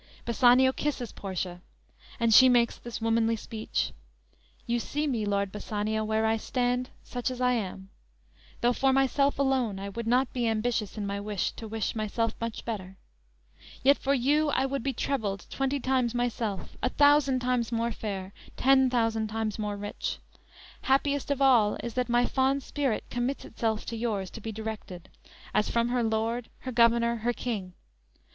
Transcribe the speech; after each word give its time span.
"_Bassanio 0.25 0.73
kisses 0.73 1.11
Portia, 1.11 1.61
and 2.19 2.33
she 2.33 2.49
makes 2.49 2.75
this 2.75 2.99
womanly 2.99 3.35
speech: 3.35 3.91
_"You 4.65 4.79
see 4.79 5.05
me, 5.05 5.25
Lord 5.27 5.51
Bassanio, 5.51 6.03
where 6.03 6.25
I 6.25 6.37
stand 6.37 6.89
Such 7.03 7.29
as 7.29 7.39
I 7.39 7.51
am; 7.51 7.89
though 8.61 8.73
for 8.73 8.91
myself 8.93 9.37
alone 9.37 9.79
I 9.79 9.89
would 9.89 10.07
not 10.07 10.33
be 10.33 10.47
ambitious 10.47 10.97
in 10.97 11.05
my 11.05 11.19
wish 11.19 11.51
To 11.51 11.67
wish 11.67 11.93
myself 11.93 12.33
much 12.41 12.65
better; 12.65 12.97
yet, 13.83 13.95
for 13.95 14.15
you 14.15 14.49
I 14.49 14.65
would 14.65 14.81
be 14.81 14.91
trebled 14.91 15.45
twenty 15.51 15.79
times 15.79 16.15
myself; 16.15 16.75
A 16.81 16.89
thousand 16.89 17.39
times 17.41 17.71
more 17.71 17.91
fair, 17.91 18.33
ten 18.57 18.89
thousand 18.89 19.27
times 19.27 19.59
more 19.59 19.77
rich. 19.77 20.17
Happiest 20.81 21.29
of 21.29 21.43
all 21.43 21.77
is 21.83 21.93
that 21.93 22.09
my 22.09 22.25
fond 22.25 22.63
spirit 22.63 23.03
Commits 23.11 23.45
itself 23.45 23.85
to 23.85 23.95
yours 23.95 24.31
to 24.31 24.41
be 24.41 24.51
directed, 24.51 25.09
As 25.53 25.69
from 25.69 25.89
her 25.89 26.01
Lord, 26.01 26.49
her 26.61 26.71
Governor, 26.71 27.17
her 27.17 27.33
King! 27.33 27.73